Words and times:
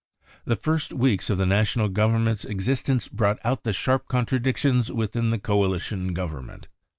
The 0.45 0.55
first 0.55 0.91
weeks 0.91 1.29
of 1.29 1.37
the 1.37 1.45
National 1.45 1.87
Government's 1.87 2.43
existence 2.43 3.07
brought 3.07 3.37
out 3.43 3.61
the 3.63 3.71
sharp 3.71 4.07
contradictions 4.07 4.91
within 4.91 5.29
the 5.29 5.37
Coalition 5.37 6.15
government. 6.15 6.67